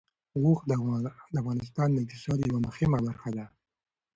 اوښ 0.37 0.59
د 1.33 1.35
افغانستان 1.41 1.87
د 1.91 1.97
اقتصاد 2.03 2.39
یوه 2.49 2.59
مهمه 2.67 2.97
برخه 3.05 3.29
ده. 3.37 3.45